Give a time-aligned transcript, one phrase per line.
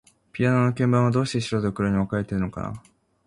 [0.31, 2.83] ピアノの鍵盤は、どうして白と黒に分かれているのかな。